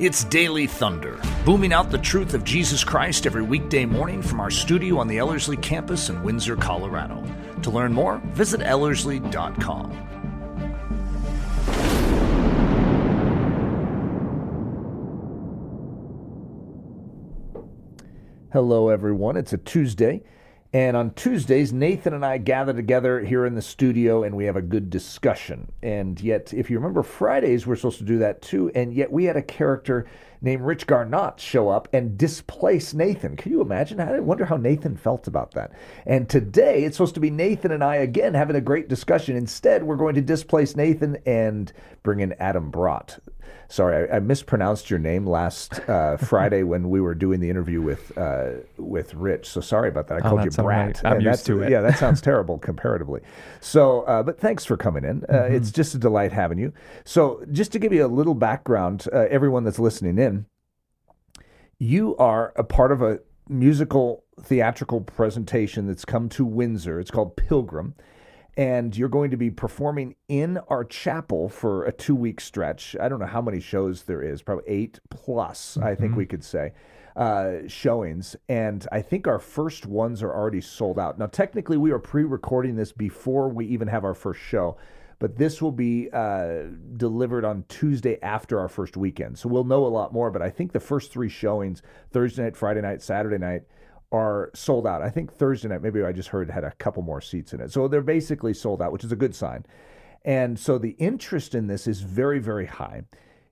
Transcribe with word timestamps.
It's 0.00 0.24
Daily 0.24 0.66
Thunder, 0.66 1.20
booming 1.44 1.74
out 1.74 1.90
the 1.90 1.98
truth 1.98 2.32
of 2.32 2.42
Jesus 2.42 2.82
Christ 2.82 3.26
every 3.26 3.42
weekday 3.42 3.84
morning 3.84 4.22
from 4.22 4.40
our 4.40 4.50
studio 4.50 4.96
on 4.96 5.08
the 5.08 5.18
Ellerslie 5.18 5.58
campus 5.58 6.08
in 6.08 6.22
Windsor, 6.22 6.56
Colorado. 6.56 7.22
To 7.60 7.70
learn 7.70 7.92
more, 7.92 8.16
visit 8.28 8.62
Ellerslie.com. 8.62 9.90
Hello, 18.54 18.88
everyone. 18.88 19.36
It's 19.36 19.52
a 19.52 19.58
Tuesday. 19.58 20.22
And 20.72 20.96
on 20.96 21.10
Tuesdays, 21.14 21.72
Nathan 21.72 22.14
and 22.14 22.24
I 22.24 22.38
gather 22.38 22.72
together 22.72 23.20
here 23.20 23.44
in 23.44 23.56
the 23.56 23.62
studio 23.62 24.22
and 24.22 24.36
we 24.36 24.44
have 24.44 24.54
a 24.54 24.62
good 24.62 24.88
discussion. 24.88 25.72
And 25.82 26.20
yet, 26.20 26.54
if 26.54 26.70
you 26.70 26.78
remember, 26.78 27.02
Fridays 27.02 27.66
we're 27.66 27.74
supposed 27.74 27.98
to 27.98 28.04
do 28.04 28.18
that 28.18 28.40
too. 28.40 28.70
And 28.72 28.94
yet, 28.94 29.10
we 29.10 29.24
had 29.24 29.36
a 29.36 29.42
character 29.42 30.06
named 30.40 30.62
Rich 30.62 30.86
Garnott 30.86 31.40
show 31.40 31.68
up 31.68 31.88
and 31.92 32.16
displace 32.16 32.94
Nathan. 32.94 33.36
Can 33.36 33.50
you 33.50 33.60
imagine? 33.60 33.98
I 33.98 34.20
wonder 34.20 34.44
how 34.44 34.56
Nathan 34.56 34.96
felt 34.96 35.26
about 35.26 35.52
that. 35.52 35.72
And 36.06 36.28
today, 36.28 36.84
it's 36.84 36.96
supposed 36.96 37.14
to 37.14 37.20
be 37.20 37.30
Nathan 37.30 37.72
and 37.72 37.82
I 37.82 37.96
again 37.96 38.34
having 38.34 38.54
a 38.56 38.60
great 38.60 38.88
discussion. 38.88 39.36
Instead, 39.36 39.82
we're 39.82 39.96
going 39.96 40.14
to 40.14 40.20
displace 40.20 40.76
Nathan 40.76 41.18
and 41.26 41.72
bring 42.04 42.20
in 42.20 42.34
Adam 42.34 42.70
Bradt. 42.70 43.18
Sorry, 43.68 44.08
I, 44.10 44.16
I 44.16 44.18
mispronounced 44.20 44.90
your 44.90 44.98
name 44.98 45.26
last 45.26 45.78
uh, 45.88 46.16
Friday 46.32 46.64
when 46.64 46.90
we 46.90 47.00
were 47.00 47.14
doing 47.14 47.38
the 47.40 47.48
interview 47.50 47.80
with 47.80 48.16
uh, 48.18 48.50
with 48.76 49.14
Rich. 49.14 49.48
So 49.48 49.60
sorry 49.60 49.88
about 49.88 50.08
that. 50.08 50.22
I 50.24 50.26
Oh, 50.26 50.30
called 50.30 50.44
you 50.44 50.50
Brat. 50.50 50.66
right. 50.66 51.04
I'm 51.04 51.20
used 51.20 51.46
to 51.46 51.62
it. 51.62 51.70
Yeah, 51.70 51.80
that 51.82 51.98
sounds 51.98 52.20
terrible 52.20 52.58
comparatively. 52.70 53.20
So, 53.60 54.02
uh, 54.02 54.22
but 54.24 54.40
thanks 54.40 54.64
for 54.64 54.76
coming 54.76 55.04
in. 55.04 55.24
Uh, 55.28 55.32
Mm-hmm. 55.40 55.54
It's 55.54 55.70
just 55.70 55.94
a 55.94 55.98
delight 55.98 56.32
having 56.32 56.58
you. 56.58 56.72
So, 57.04 57.44
just 57.52 57.70
to 57.72 57.78
give 57.78 57.92
you 57.92 58.04
a 58.04 58.08
little 58.08 58.34
background, 58.34 59.06
uh, 59.12 59.26
everyone 59.30 59.64
that's 59.64 59.78
listening 59.78 60.18
in, 60.18 60.46
you 61.78 62.16
are 62.16 62.52
a 62.56 62.64
part 62.64 62.92
of 62.92 63.02
a 63.02 63.20
musical 63.48 64.24
theatrical 64.40 65.00
presentation 65.00 65.86
that's 65.86 66.04
come 66.04 66.28
to 66.30 66.44
Windsor. 66.44 67.00
It's 67.00 67.10
called 67.10 67.36
Pilgrim. 67.36 67.94
And 68.60 68.94
you're 68.94 69.08
going 69.08 69.30
to 69.30 69.38
be 69.38 69.50
performing 69.50 70.16
in 70.28 70.58
our 70.68 70.84
chapel 70.84 71.48
for 71.48 71.86
a 71.86 71.92
two 71.92 72.14
week 72.14 72.42
stretch. 72.42 72.94
I 73.00 73.08
don't 73.08 73.18
know 73.18 73.24
how 73.24 73.40
many 73.40 73.58
shows 73.58 74.02
there 74.02 74.20
is, 74.20 74.42
probably 74.42 74.64
eight 74.66 75.00
plus, 75.08 75.78
I 75.78 75.94
think 75.94 76.14
we 76.14 76.26
could 76.26 76.44
say, 76.44 76.74
uh, 77.16 77.66
showings. 77.68 78.36
And 78.50 78.86
I 78.92 79.00
think 79.00 79.26
our 79.26 79.38
first 79.38 79.86
ones 79.86 80.22
are 80.22 80.30
already 80.30 80.60
sold 80.60 80.98
out. 80.98 81.18
Now, 81.18 81.24
technically, 81.24 81.78
we 81.78 81.90
are 81.90 81.98
pre 81.98 82.24
recording 82.24 82.76
this 82.76 82.92
before 82.92 83.48
we 83.48 83.64
even 83.64 83.88
have 83.88 84.04
our 84.04 84.12
first 84.12 84.40
show 84.40 84.76
but 85.20 85.36
this 85.36 85.60
will 85.60 85.70
be 85.70 86.08
uh, 86.14 86.62
delivered 86.96 87.44
on 87.44 87.62
Tuesday 87.68 88.18
after 88.22 88.58
our 88.58 88.68
first 88.68 88.96
weekend. 88.96 89.38
So 89.38 89.50
we'll 89.50 89.64
know 89.64 89.84
a 89.84 89.88
lot 89.88 90.14
more. 90.14 90.30
But 90.30 90.40
I 90.40 90.48
think 90.48 90.72
the 90.72 90.80
first 90.80 91.12
three 91.12 91.28
showings 91.28 91.82
Thursday 92.10 92.44
night, 92.44 92.56
Friday 92.56 92.80
night, 92.80 93.02
Saturday 93.02 93.36
night 93.36 93.64
are 94.12 94.50
sold 94.54 94.86
out. 94.86 95.02
I 95.02 95.10
think 95.10 95.32
Thursday 95.32 95.68
night, 95.68 95.82
maybe 95.82 96.02
I 96.02 96.12
just 96.12 96.30
heard 96.30 96.50
had 96.50 96.64
a 96.64 96.72
couple 96.72 97.02
more 97.02 97.20
seats 97.20 97.52
in 97.52 97.60
it. 97.60 97.72
So 97.72 97.88
they're 97.88 98.02
basically 98.02 98.54
sold 98.54 98.82
out, 98.82 98.92
which 98.92 99.04
is 99.04 99.12
a 99.12 99.16
good 99.16 99.34
sign. 99.34 99.64
And 100.24 100.58
so 100.58 100.78
the 100.78 100.96
interest 100.98 101.54
in 101.54 101.66
this 101.66 101.86
is 101.86 102.00
very, 102.02 102.38
very 102.38 102.66
high. 102.66 103.04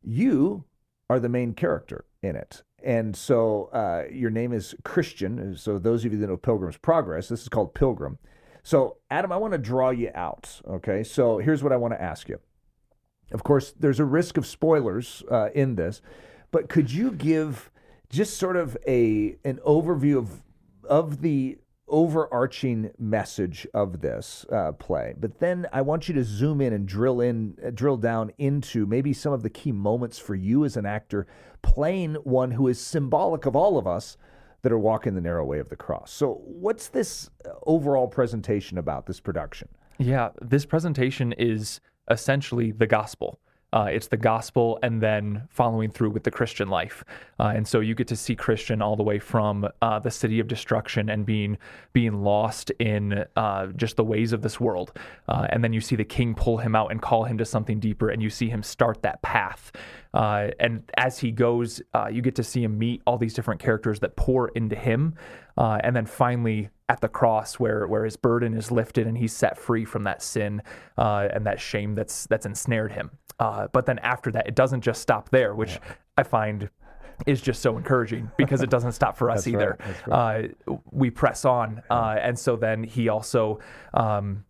You 0.02 0.64
are 1.08 1.20
the 1.20 1.28
main 1.28 1.54
character 1.54 2.04
in 2.22 2.36
it. 2.36 2.62
And 2.82 3.16
so 3.16 3.70
uh, 3.72 4.04
your 4.12 4.30
name 4.30 4.52
is 4.52 4.74
Christian. 4.84 5.56
So 5.56 5.78
those 5.78 6.04
of 6.04 6.12
you 6.12 6.18
that 6.18 6.26
know 6.26 6.36
Pilgrim's 6.36 6.76
Progress, 6.76 7.28
this 7.28 7.42
is 7.42 7.48
called 7.48 7.74
Pilgrim. 7.74 8.18
So, 8.62 8.98
Adam, 9.10 9.32
I 9.32 9.38
want 9.38 9.52
to 9.52 9.58
draw 9.58 9.88
you 9.88 10.10
out. 10.14 10.60
Okay. 10.68 11.02
So, 11.02 11.38
here's 11.38 11.62
what 11.62 11.72
I 11.72 11.76
want 11.76 11.94
to 11.94 12.02
ask 12.02 12.28
you. 12.28 12.38
Of 13.32 13.42
course, 13.42 13.72
there's 13.78 13.98
a 13.98 14.04
risk 14.04 14.36
of 14.36 14.46
spoilers 14.46 15.22
uh, 15.30 15.48
in 15.54 15.76
this, 15.76 16.02
but 16.50 16.68
could 16.68 16.92
you 16.92 17.10
give 17.12 17.70
just 18.10 18.36
sort 18.36 18.56
of 18.56 18.76
a 18.86 19.36
an 19.44 19.58
overview 19.66 20.18
of 20.18 20.42
of 20.88 21.22
the 21.22 21.58
overarching 21.86 22.90
message 22.98 23.66
of 23.72 24.00
this 24.00 24.44
uh, 24.52 24.72
play? 24.72 25.14
But 25.18 25.38
then 25.38 25.66
I 25.72 25.82
want 25.82 26.08
you 26.08 26.14
to 26.14 26.24
zoom 26.24 26.60
in 26.60 26.72
and 26.72 26.86
drill 26.86 27.20
in, 27.20 27.56
uh, 27.64 27.70
drill 27.70 27.96
down 27.96 28.32
into 28.38 28.86
maybe 28.86 29.12
some 29.12 29.32
of 29.32 29.42
the 29.42 29.50
key 29.50 29.72
moments 29.72 30.18
for 30.18 30.34
you 30.34 30.64
as 30.64 30.76
an 30.76 30.86
actor 30.86 31.26
playing 31.62 32.14
one 32.16 32.52
who 32.52 32.68
is 32.68 32.80
symbolic 32.80 33.46
of 33.46 33.56
all 33.56 33.78
of 33.78 33.86
us 33.86 34.16
that 34.62 34.72
are 34.72 34.78
walking 34.78 35.14
the 35.14 35.20
narrow 35.20 35.44
way 35.44 35.58
of 35.58 35.68
the 35.68 35.76
cross. 35.76 36.12
So, 36.12 36.40
what's 36.44 36.88
this 36.88 37.30
uh, 37.44 37.50
overall 37.66 38.08
presentation 38.08 38.78
about 38.78 39.06
this 39.06 39.20
production? 39.20 39.68
Yeah, 39.98 40.30
this 40.40 40.64
presentation 40.64 41.32
is 41.32 41.80
essentially 42.10 42.72
the 42.72 42.86
gospel. 42.86 43.40
Uh, 43.72 43.88
it's 43.90 44.08
the 44.08 44.16
gospel 44.16 44.78
and 44.82 45.02
then 45.02 45.46
following 45.50 45.90
through 45.90 46.10
with 46.10 46.24
the 46.24 46.30
Christian 46.30 46.68
life. 46.68 47.04
Uh, 47.38 47.52
and 47.54 47.68
so 47.68 47.80
you 47.80 47.94
get 47.94 48.08
to 48.08 48.16
see 48.16 48.34
Christian 48.34 48.80
all 48.80 48.96
the 48.96 49.02
way 49.02 49.18
from 49.18 49.68
uh, 49.82 49.98
the 49.98 50.10
city 50.10 50.40
of 50.40 50.48
destruction 50.48 51.10
and 51.10 51.26
being 51.26 51.58
being 51.92 52.22
lost 52.22 52.70
in 52.78 53.24
uh, 53.36 53.66
just 53.76 53.96
the 53.96 54.04
ways 54.04 54.32
of 54.32 54.42
this 54.42 54.58
world. 54.58 54.92
Uh, 55.28 55.46
and 55.50 55.62
then 55.62 55.72
you 55.72 55.80
see 55.80 55.96
the 55.96 56.04
king 56.04 56.34
pull 56.34 56.58
him 56.58 56.74
out 56.74 56.90
and 56.90 57.02
call 57.02 57.24
him 57.24 57.36
to 57.38 57.44
something 57.44 57.78
deeper, 57.78 58.08
and 58.08 58.22
you 58.22 58.30
see 58.30 58.48
him 58.48 58.62
start 58.62 59.02
that 59.02 59.20
path. 59.22 59.72
Uh, 60.14 60.48
and 60.58 60.90
as 60.96 61.18
he 61.18 61.30
goes, 61.30 61.82
uh, 61.94 62.08
you 62.10 62.22
get 62.22 62.34
to 62.36 62.42
see 62.42 62.62
him 62.64 62.78
meet 62.78 63.02
all 63.06 63.18
these 63.18 63.34
different 63.34 63.60
characters 63.60 64.00
that 64.00 64.16
pour 64.16 64.48
into 64.48 64.76
him. 64.76 65.14
Uh, 65.56 65.78
and 65.82 65.94
then 65.94 66.06
finally, 66.06 66.70
at 66.88 67.00
the 67.00 67.08
cross, 67.08 67.54
where 67.54 67.86
where 67.86 68.04
his 68.04 68.16
burden 68.16 68.54
is 68.54 68.70
lifted 68.70 69.06
and 69.06 69.18
he's 69.18 69.32
set 69.32 69.58
free 69.58 69.84
from 69.84 70.04
that 70.04 70.22
sin 70.22 70.62
uh, 70.96 71.28
and 71.32 71.44
that 71.46 71.60
shame 71.60 71.94
that's 71.94 72.26
that's 72.26 72.46
ensnared 72.46 72.92
him. 72.92 73.10
Uh, 73.38 73.68
but 73.72 73.86
then 73.86 73.98
after 73.98 74.30
that, 74.32 74.46
it 74.48 74.54
doesn't 74.54 74.80
just 74.80 75.00
stop 75.02 75.28
there, 75.30 75.54
which 75.54 75.78
I 76.16 76.22
find 76.22 76.70
is 77.26 77.40
just 77.40 77.60
so 77.62 77.76
encouraging 77.76 78.30
because 78.36 78.62
it 78.62 78.70
doesn't 78.70 78.92
stop 78.92 79.16
for 79.16 79.30
us 79.34 79.44
That's 79.44 79.48
either. 79.48 79.78
right, 80.08 80.48
Uh, 80.54 80.74
we 80.90 81.10
press 81.10 81.44
on, 81.44 81.82
uh, 81.90 82.16
and 82.20 82.38
so 82.38 82.56
then 82.56 82.84
he 82.84 83.08
also 83.08 83.58
um, 83.94 84.44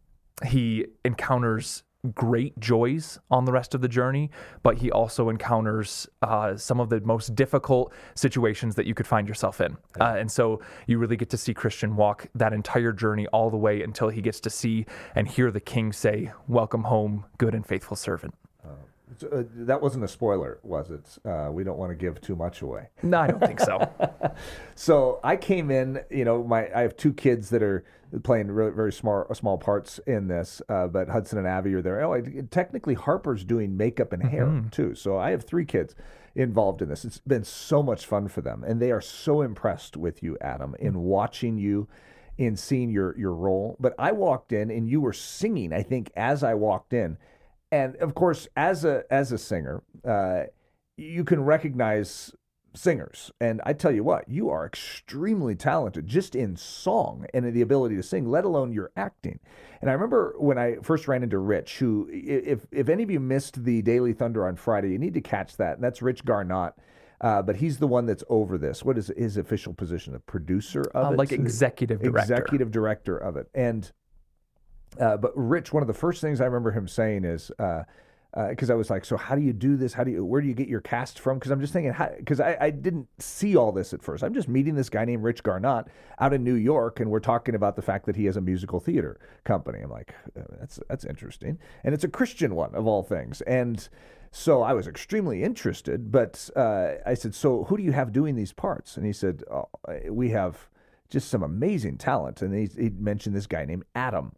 he 0.46 0.86
encounters 1.04 1.82
great 2.14 2.58
joys 2.60 3.18
on 3.30 3.44
the 3.44 3.52
rest 3.52 3.74
of 3.74 3.80
the 3.80 3.88
journey, 3.88 4.30
but 4.62 4.78
he 4.78 4.90
also 4.90 5.28
encounters 5.28 6.08
uh, 6.22 6.56
some 6.56 6.80
of 6.80 6.88
the 6.88 7.00
most 7.00 7.34
difficult 7.34 7.92
situations 8.14 8.74
that 8.76 8.86
you 8.86 8.94
could 8.94 9.06
find 9.06 9.28
yourself 9.28 9.60
in. 9.60 9.76
Uh, 10.00 10.14
and 10.18 10.30
so 10.30 10.60
you 10.86 10.98
really 10.98 11.16
get 11.16 11.30
to 11.30 11.36
see 11.36 11.52
Christian 11.52 11.96
walk 11.96 12.28
that 12.34 12.52
entire 12.52 12.92
journey 12.92 13.26
all 13.28 13.50
the 13.50 13.56
way 13.56 13.82
until 13.82 14.08
he 14.08 14.20
gets 14.20 14.40
to 14.40 14.50
see 14.50 14.86
and 15.14 15.26
hear 15.26 15.50
the 15.50 15.60
king 15.60 15.92
say, 15.92 16.32
Welcome 16.46 16.84
home, 16.84 17.24
good 17.36 17.54
and 17.54 17.66
faithful 17.66 17.96
servant. 17.96 18.34
Uh, 19.32 19.42
that 19.54 19.80
wasn't 19.80 20.04
a 20.04 20.08
spoiler, 20.08 20.58
was 20.62 20.90
it? 20.90 21.18
Uh, 21.28 21.50
we 21.50 21.64
don't 21.64 21.78
want 21.78 21.90
to 21.90 21.96
give 21.96 22.20
too 22.20 22.36
much 22.36 22.62
away. 22.62 22.88
No, 23.02 23.20
I 23.20 23.26
don't 23.28 23.40
think 23.40 23.60
so. 23.60 23.90
So 24.74 25.18
I 25.24 25.36
came 25.36 25.72
in, 25.72 26.00
you 26.08 26.24
know, 26.24 26.44
my 26.44 26.68
I 26.72 26.82
have 26.82 26.96
two 26.96 27.12
kids 27.12 27.50
that 27.50 27.62
are 27.62 27.84
playing 28.22 28.48
really, 28.48 28.70
very 28.70 28.92
small 28.92 29.26
small 29.34 29.58
parts 29.58 29.98
in 30.06 30.28
this, 30.28 30.62
uh, 30.68 30.86
but 30.86 31.08
Hudson 31.08 31.38
and 31.38 31.46
Abby 31.46 31.74
are 31.74 31.82
there. 31.82 32.00
Oh, 32.04 32.14
I, 32.14 32.22
technically 32.50 32.94
Harper's 32.94 33.42
doing 33.44 33.76
makeup 33.76 34.12
and 34.12 34.22
hair 34.22 34.62
too. 34.70 34.94
So 34.94 35.18
I 35.18 35.30
have 35.30 35.44
three 35.44 35.64
kids 35.64 35.96
involved 36.36 36.80
in 36.80 36.88
this. 36.88 37.04
It's 37.04 37.18
been 37.18 37.42
so 37.42 37.82
much 37.82 38.06
fun 38.06 38.28
for 38.28 38.40
them, 38.40 38.62
and 38.62 38.80
they 38.80 38.92
are 38.92 39.00
so 39.00 39.42
impressed 39.42 39.96
with 39.96 40.22
you, 40.22 40.38
Adam, 40.40 40.76
in 40.78 41.00
watching 41.00 41.58
you. 41.58 41.88
In 42.36 42.54
seeing 42.54 42.90
your 42.90 43.18
your 43.18 43.34
role, 43.34 43.76
but 43.80 43.96
I 43.98 44.12
walked 44.12 44.52
in 44.52 44.70
and 44.70 44.88
you 44.88 45.00
were 45.00 45.12
singing. 45.12 45.72
I 45.72 45.82
think 45.82 46.12
as 46.16 46.44
I 46.44 46.54
walked 46.54 46.92
in, 46.92 47.18
and 47.70 47.96
of 47.96 48.14
course, 48.14 48.48
as 48.56 48.84
a 48.84 49.04
as 49.10 49.32
a 49.32 49.38
singer, 49.38 49.82
uh, 50.06 50.44
you 50.96 51.24
can 51.24 51.44
recognize 51.44 52.32
singers. 52.74 53.30
And 53.40 53.60
I 53.64 53.72
tell 53.72 53.90
you 53.92 54.04
what, 54.04 54.28
you 54.28 54.50
are 54.50 54.64
extremely 54.66 55.54
talented 55.56 56.06
just 56.06 56.36
in 56.36 56.54
song 56.56 57.26
and 57.34 57.44
in 57.44 57.54
the 57.54 57.62
ability 57.62 57.96
to 57.96 58.02
sing, 58.02 58.26
let 58.28 58.44
alone 58.44 58.72
your 58.72 58.90
acting. 58.96 59.40
And 59.80 59.90
I 59.90 59.94
remember 59.94 60.34
when 60.38 60.58
I 60.58 60.76
first 60.82 61.08
ran 61.08 61.22
into 61.22 61.38
Rich, 61.38 61.78
who, 61.78 62.08
if 62.12 62.66
if 62.70 62.88
any 62.88 63.02
of 63.02 63.10
you 63.10 63.20
missed 63.20 63.64
the 63.64 63.82
Daily 63.82 64.12
Thunder 64.12 64.46
on 64.46 64.56
Friday, 64.56 64.90
you 64.90 64.98
need 64.98 65.14
to 65.14 65.20
catch 65.20 65.56
that. 65.56 65.74
And 65.74 65.84
that's 65.84 66.02
Rich 66.02 66.24
Garnott. 66.24 66.72
Uh, 67.20 67.42
but 67.42 67.56
he's 67.56 67.78
the 67.78 67.86
one 67.88 68.06
that's 68.06 68.22
over 68.28 68.56
this. 68.56 68.84
What 68.84 68.96
is 68.96 69.10
his 69.16 69.36
official 69.36 69.74
position? 69.74 70.14
A 70.14 70.20
producer 70.20 70.82
of 70.94 71.06
Uh, 71.08 71.10
it? 71.14 71.18
like 71.18 71.32
executive 71.32 72.00
director. 72.00 72.32
executive 72.34 72.70
director 72.70 73.16
of 73.18 73.36
it. 73.36 73.48
And 73.54 73.90
uh, 75.00 75.16
but 75.16 75.32
Rich, 75.36 75.72
one 75.72 75.82
of 75.82 75.86
the 75.86 75.94
first 75.94 76.20
things 76.20 76.40
I 76.40 76.44
remember 76.44 76.72
him 76.72 76.88
saying 76.88 77.24
is, 77.24 77.50
because 78.50 78.70
I 78.70 78.74
was 78.74 78.90
like, 78.90 79.04
so 79.04 79.16
how 79.16 79.34
do 79.34 79.40
you 79.40 79.52
do 79.52 79.76
this? 79.76 79.94
How 79.94 80.04
do 80.04 80.10
you, 80.10 80.24
where 80.24 80.40
do 80.40 80.46
you 80.46 80.54
get 80.54 80.68
your 80.68 80.80
cast 80.80 81.18
from? 81.18 81.38
Because 81.38 81.50
I'm 81.50 81.60
just 81.60 81.72
thinking, 81.72 81.94
because 82.18 82.40
I, 82.40 82.56
I 82.60 82.70
didn't 82.70 83.08
see 83.18 83.56
all 83.56 83.72
this 83.72 83.92
at 83.92 84.02
first. 84.02 84.22
I'm 84.22 84.34
just 84.34 84.48
meeting 84.48 84.74
this 84.74 84.88
guy 84.90 85.04
named 85.04 85.24
Rich 85.24 85.42
Garnott 85.42 85.86
out 86.20 86.32
in 86.32 86.44
New 86.44 86.54
York, 86.54 87.00
and 87.00 87.10
we're 87.10 87.20
talking 87.20 87.54
about 87.54 87.74
the 87.74 87.82
fact 87.82 88.06
that 88.06 88.16
he 88.16 88.26
has 88.26 88.36
a 88.36 88.40
musical 88.40 88.80
theater 88.80 89.18
company. 89.44 89.80
I'm 89.80 89.90
like, 89.90 90.14
uh, 90.38 90.42
that's 90.60 90.78
that's 90.88 91.04
interesting, 91.04 91.58
and 91.82 91.94
it's 91.94 92.04
a 92.04 92.08
Christian 92.08 92.54
one 92.54 92.74
of 92.74 92.86
all 92.86 93.02
things, 93.02 93.40
and. 93.42 93.88
So 94.30 94.60
I 94.60 94.74
was 94.74 94.86
extremely 94.86 95.42
interested, 95.42 96.12
but 96.12 96.50
uh, 96.54 96.96
I 97.06 97.14
said, 97.14 97.34
"So 97.34 97.64
who 97.64 97.78
do 97.78 97.82
you 97.82 97.92
have 97.92 98.12
doing 98.12 98.36
these 98.36 98.52
parts?" 98.52 98.98
And 98.98 99.06
he 99.06 99.12
said, 99.14 99.42
oh, 99.50 99.70
"We 100.10 100.28
have 100.28 100.68
just 101.08 101.30
some 101.30 101.42
amazing 101.42 101.96
talent." 101.96 102.42
And 102.42 102.54
he, 102.54 102.68
he 102.78 102.90
mentioned 102.90 103.34
this 103.34 103.46
guy 103.46 103.64
named 103.64 103.84
Adam, 103.94 104.32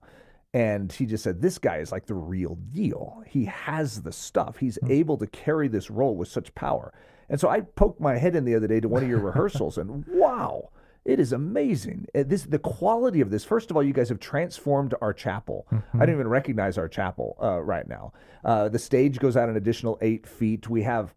And 0.53 0.91
he 0.91 1.07
just 1.07 1.23
said, 1.23 1.41
This 1.41 1.59
guy 1.59 1.77
is 1.79 1.93
like 1.93 2.07
the 2.07 2.15
real 2.15 2.57
deal. 2.73 3.23
He 3.27 3.45
has 3.45 4.03
the 4.03 4.13
stuff. 4.13 4.57
He's 4.59 4.79
able 4.89 5.17
to 5.19 5.27
carry 5.27 5.69
this 5.69 5.91
role 5.91 6.17
with 6.17 6.29
such 6.29 6.55
power. 6.55 6.93
And 7.29 7.39
so 7.39 7.49
I 7.49 7.61
poked 7.61 8.01
my 8.01 8.17
head 8.19 8.35
in 8.35 8.45
the 8.45 8.57
other 8.57 8.67
day 8.67 8.81
to 8.81 8.89
one 8.89 9.05
of 9.05 9.09
your 9.09 9.21
rehearsals, 9.21 9.79
and 9.79 10.05
wow, 10.09 10.71
it 11.05 11.21
is 11.21 11.33
amazing. 11.33 12.07
Uh, 12.13 12.25
This 12.27 12.43
the 12.43 12.59
quality 12.59 13.21
of 13.21 13.31
this. 13.31 13.45
First 13.45 13.71
of 13.71 13.77
all, 13.77 13.85
you 13.85 13.93
guys 13.93 14.09
have 14.09 14.19
transformed 14.19 14.95
our 15.01 15.13
chapel. 15.13 15.69
I 15.95 15.99
don't 16.07 16.15
even 16.17 16.27
recognize 16.27 16.77
our 16.77 16.89
chapel 16.89 17.37
uh, 17.41 17.61
right 17.63 17.87
now. 17.87 18.13
Uh, 18.45 18.69
the 18.69 18.81
stage 18.81 19.21
goes 19.21 19.37
out 19.37 19.49
an 19.49 19.57
additional 19.57 19.97
eight 20.01 20.27
feet. 20.27 20.69
We 20.69 20.83
have. 20.83 21.15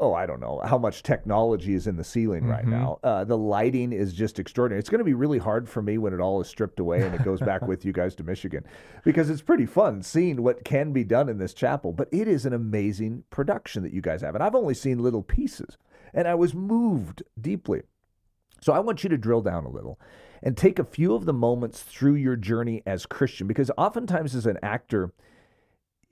Oh, 0.00 0.14
I 0.14 0.24
don't 0.24 0.40
know 0.40 0.62
how 0.64 0.78
much 0.78 1.02
technology 1.02 1.74
is 1.74 1.86
in 1.86 1.96
the 1.96 2.04
ceiling 2.04 2.46
right 2.46 2.66
now. 2.66 2.98
Uh, 3.04 3.22
the 3.24 3.36
lighting 3.36 3.92
is 3.92 4.14
just 4.14 4.38
extraordinary. 4.38 4.80
It's 4.80 4.88
going 4.88 5.00
to 5.00 5.04
be 5.04 5.12
really 5.12 5.38
hard 5.38 5.68
for 5.68 5.82
me 5.82 5.98
when 5.98 6.14
it 6.14 6.20
all 6.20 6.40
is 6.40 6.48
stripped 6.48 6.80
away 6.80 7.02
and 7.02 7.14
it 7.14 7.22
goes 7.22 7.38
back 7.40 7.62
with 7.62 7.84
you 7.84 7.92
guys 7.92 8.14
to 8.14 8.22
Michigan 8.24 8.64
because 9.04 9.28
it's 9.28 9.42
pretty 9.42 9.66
fun 9.66 10.02
seeing 10.02 10.42
what 10.42 10.64
can 10.64 10.92
be 10.92 11.04
done 11.04 11.28
in 11.28 11.36
this 11.36 11.52
chapel. 11.52 11.92
But 11.92 12.08
it 12.12 12.26
is 12.26 12.46
an 12.46 12.54
amazing 12.54 13.24
production 13.28 13.82
that 13.82 13.92
you 13.92 14.00
guys 14.00 14.22
have. 14.22 14.34
And 14.34 14.42
I've 14.42 14.54
only 14.54 14.74
seen 14.74 15.00
little 15.00 15.22
pieces 15.22 15.76
and 16.14 16.26
I 16.26 16.34
was 16.34 16.54
moved 16.54 17.22
deeply. 17.38 17.82
So 18.62 18.72
I 18.72 18.80
want 18.80 19.02
you 19.02 19.10
to 19.10 19.18
drill 19.18 19.42
down 19.42 19.64
a 19.64 19.70
little 19.70 20.00
and 20.42 20.56
take 20.56 20.78
a 20.78 20.84
few 20.84 21.14
of 21.14 21.26
the 21.26 21.32
moments 21.32 21.82
through 21.82 22.14
your 22.14 22.36
journey 22.36 22.82
as 22.86 23.06
Christian 23.06 23.46
because 23.46 23.70
oftentimes 23.76 24.34
as 24.34 24.46
an 24.46 24.58
actor, 24.62 25.12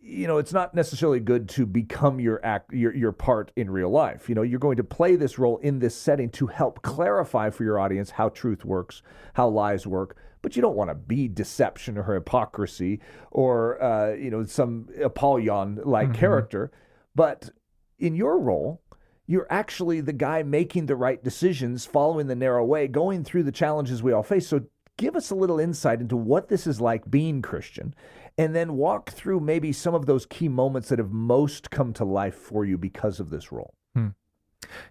you 0.00 0.26
know, 0.26 0.38
it's 0.38 0.52
not 0.52 0.74
necessarily 0.74 1.20
good 1.20 1.48
to 1.50 1.66
become 1.66 2.20
your 2.20 2.44
act 2.44 2.72
your 2.72 2.94
your 2.94 3.12
part 3.12 3.50
in 3.56 3.70
real 3.70 3.90
life. 3.90 4.28
You 4.28 4.34
know, 4.34 4.42
you're 4.42 4.58
going 4.58 4.76
to 4.76 4.84
play 4.84 5.16
this 5.16 5.38
role 5.38 5.58
in 5.58 5.80
this 5.80 5.94
setting 5.96 6.30
to 6.30 6.46
help 6.46 6.82
clarify 6.82 7.50
for 7.50 7.64
your 7.64 7.78
audience 7.78 8.10
how 8.10 8.28
truth 8.28 8.64
works, 8.64 9.02
how 9.34 9.48
lies 9.48 9.86
work. 9.86 10.16
But 10.40 10.54
you 10.54 10.62
don't 10.62 10.76
want 10.76 10.90
to 10.90 10.94
be 10.94 11.26
deception 11.26 11.98
or 11.98 12.14
hypocrisy 12.14 13.00
or 13.30 13.82
uh, 13.82 14.14
you 14.14 14.30
know 14.30 14.44
some 14.44 14.88
Apollyon 15.02 15.80
like 15.84 16.14
character. 16.14 16.70
But 17.14 17.50
in 17.98 18.14
your 18.14 18.38
role, 18.38 18.80
you're 19.26 19.48
actually 19.50 20.00
the 20.00 20.12
guy 20.12 20.42
making 20.42 20.86
the 20.86 20.96
right 20.96 21.22
decisions, 21.22 21.84
following 21.84 22.28
the 22.28 22.36
narrow 22.36 22.64
way, 22.64 22.86
going 22.86 23.24
through 23.24 23.42
the 23.42 23.52
challenges 23.52 24.02
we 24.02 24.12
all 24.12 24.22
face. 24.22 24.46
So 24.46 24.62
give 24.96 25.16
us 25.16 25.30
a 25.30 25.34
little 25.34 25.58
insight 25.58 26.00
into 26.00 26.16
what 26.16 26.48
this 26.48 26.66
is 26.66 26.80
like 26.80 27.10
being 27.10 27.42
Christian, 27.42 27.94
and 28.38 28.54
then 28.54 28.74
walk 28.74 29.10
through 29.10 29.40
maybe 29.40 29.72
some 29.72 29.94
of 29.94 30.06
those 30.06 30.24
key 30.24 30.48
moments 30.48 30.88
that 30.88 30.98
have 30.98 31.10
most 31.10 31.70
come 31.70 31.92
to 31.92 32.04
life 32.04 32.36
for 32.36 32.64
you 32.64 32.78
because 32.78 33.18
of 33.20 33.30
this 33.30 33.52
role. 33.52 33.74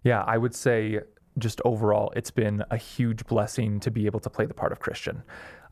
Yeah, 0.03 0.21
I 0.23 0.37
would 0.37 0.53
say 0.53 0.99
just 1.37 1.61
overall, 1.63 2.11
it's 2.15 2.31
been 2.31 2.63
a 2.69 2.77
huge 2.77 3.25
blessing 3.25 3.79
to 3.79 3.91
be 3.91 4.05
able 4.05 4.19
to 4.19 4.29
play 4.29 4.45
the 4.45 4.53
part 4.53 4.71
of 4.71 4.79
Christian, 4.79 5.23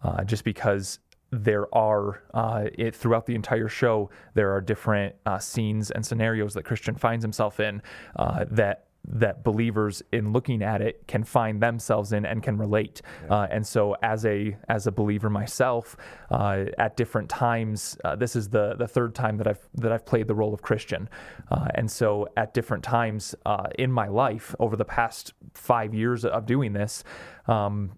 uh, 0.04 0.24
just 0.24 0.44
because 0.44 1.00
there 1.31 1.74
are 1.75 2.22
uh, 2.33 2.66
it, 2.75 2.95
throughout 2.95 3.25
the 3.25 3.36
entire 3.36 3.68
show 3.68 4.10
there 4.36 4.54
are 4.54 4.62
different 4.62 5.16
uh, 5.25 5.39
scenes 5.39 5.92
and 5.92 6.06
scenarios 6.06 6.54
that 6.54 6.63
Christian 6.63 6.95
finds 6.95 7.24
himself 7.24 7.60
in 7.60 7.81
uh, 8.16 8.45
that 8.51 8.85
that 9.07 9.44
believers 9.44 10.02
in 10.12 10.34
looking 10.34 10.62
at 10.62 10.81
it 10.81 11.07
can 11.07 11.24
find 11.24 11.62
themselves 11.62 12.12
in 12.13 12.25
and 12.25 12.44
can 12.44 12.57
relate. 12.57 13.02
Uh, 13.30 13.48
and 13.52 13.66
so 13.66 13.96
as 14.02 14.25
a 14.25 14.56
as 14.69 14.88
a 14.88 14.92
believer 14.92 15.30
myself 15.30 15.96
uh, 16.31 16.66
at 16.78 16.98
different 16.98 17.30
times 17.30 17.98
uh, 18.04 18.16
this 18.16 18.36
is 18.36 18.50
the 18.50 18.75
the 18.75 18.88
third 18.88 19.13
time 19.13 19.38
that 19.38 19.48
I've 19.48 19.68
that 19.75 19.92
I've 19.92 20.06
played 20.06 20.28
the 20.28 20.36
role 20.36 20.54
of 20.54 20.62
Christian. 20.62 21.10
Uh, 21.52 21.68
and 21.75 21.90
so 21.90 22.28
at 22.38 22.54
different 22.54 22.84
times 22.84 23.36
uh, 23.46 23.68
in 23.78 23.92
my 23.92 24.07
life 24.07 24.56
over 24.60 24.75
the 24.75 24.86
past 24.86 25.34
five 25.54 25.94
years 25.94 26.25
of 26.25 26.46
doing 26.46 26.74
this 26.74 27.04
um, 27.48 27.92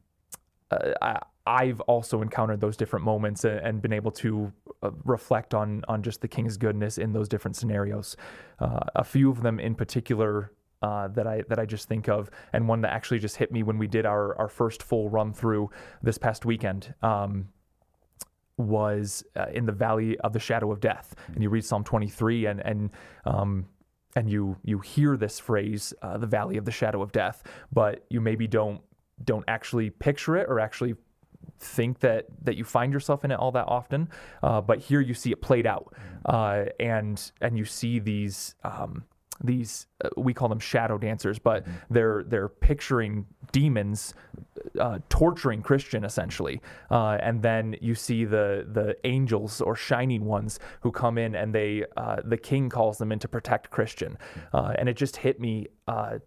uh, 0.71 0.93
I, 1.01 1.19
I've 1.47 1.79
also 1.81 2.21
encountered 2.21 2.59
those 2.59 2.75
different 2.75 3.05
moments 3.05 3.45
and, 3.45 3.59
and 3.59 3.81
been 3.81 3.93
able 3.93 4.11
to 4.11 4.51
uh, 4.83 4.91
reflect 5.05 5.53
on 5.53 5.83
on 5.87 6.03
just 6.03 6.21
the 6.21 6.27
King's 6.27 6.57
goodness 6.57 6.97
in 6.97 7.13
those 7.13 7.29
different 7.29 7.55
scenarios. 7.55 8.17
Uh, 8.59 8.81
a 8.95 9.03
few 9.03 9.31
of 9.31 9.41
them 9.41 9.59
in 9.59 9.73
particular 9.73 10.51
uh, 10.81 11.07
that 11.09 11.27
I 11.27 11.43
that 11.49 11.59
I 11.59 11.65
just 11.65 11.87
think 11.87 12.07
of, 12.07 12.29
and 12.53 12.67
one 12.67 12.81
that 12.81 12.93
actually 12.93 13.19
just 13.19 13.37
hit 13.37 13.51
me 13.51 13.63
when 13.63 13.77
we 13.77 13.87
did 13.87 14.05
our 14.05 14.37
our 14.37 14.49
first 14.49 14.83
full 14.83 15.09
run 15.09 15.33
through 15.33 15.69
this 16.01 16.17
past 16.17 16.45
weekend. 16.45 16.93
Um, 17.01 17.49
was 18.57 19.23
uh, 19.35 19.45
in 19.53 19.67
the 19.67 19.71
valley 19.71 20.17
of 20.19 20.33
the 20.33 20.39
shadow 20.39 20.71
of 20.71 20.79
death, 20.79 21.13
and 21.33 21.43
you 21.43 21.49
read 21.49 21.63
Psalm 21.63 21.83
23, 21.83 22.47
and 22.47 22.59
and 22.59 22.89
um, 23.25 23.67
and 24.15 24.29
you 24.29 24.57
you 24.63 24.79
hear 24.79 25.15
this 25.15 25.39
phrase, 25.39 25.93
uh, 26.01 26.17
the 26.17 26.27
valley 26.27 26.57
of 26.57 26.65
the 26.65 26.71
shadow 26.71 27.01
of 27.01 27.11
death, 27.11 27.43
but 27.71 28.05
you 28.09 28.19
maybe 28.19 28.47
don't 28.47 28.81
don't 29.23 29.45
actually 29.47 29.89
picture 29.89 30.35
it 30.37 30.47
or 30.49 30.59
actually 30.59 30.95
think 31.59 31.99
that 31.99 32.25
that 32.43 32.55
you 32.55 32.63
find 32.63 32.93
yourself 32.93 33.23
in 33.23 33.31
it 33.31 33.35
all 33.35 33.51
that 33.51 33.65
often. 33.67 34.09
Uh, 34.41 34.61
but 34.61 34.79
here 34.79 35.01
you 35.01 35.13
see 35.13 35.31
it 35.31 35.41
played 35.41 35.67
out, 35.67 35.93
uh, 36.25 36.65
and 36.79 37.31
and 37.41 37.57
you 37.57 37.65
see 37.65 37.99
these. 37.99 38.55
Um, 38.63 39.03
these 39.43 39.87
uh, 40.03 40.09
we 40.17 40.33
call 40.33 40.49
them 40.49 40.59
shadow 40.59 40.97
dancers, 40.97 41.39
but 41.39 41.65
they're 41.89 42.23
they're 42.27 42.49
picturing 42.49 43.25
demons 43.51 44.13
uh, 44.79 44.99
torturing 45.09 45.61
Christian 45.61 46.03
essentially, 46.03 46.61
uh, 46.91 47.17
and 47.21 47.41
then 47.41 47.75
you 47.81 47.95
see 47.95 48.25
the 48.25 48.65
the 48.71 48.95
angels 49.03 49.61
or 49.61 49.75
shining 49.75 50.25
ones 50.25 50.59
who 50.81 50.91
come 50.91 51.17
in 51.17 51.35
and 51.35 51.53
they 51.53 51.83
uh, 51.95 52.17
the 52.23 52.37
king 52.37 52.69
calls 52.69 52.97
them 52.97 53.11
in 53.11 53.19
to 53.19 53.27
protect 53.27 53.69
Christian, 53.69 54.17
uh, 54.53 54.73
and 54.77 54.89
it 54.89 54.95
just 54.95 55.17
hit 55.17 55.39
me. 55.39 55.67
Uh, 55.87 56.19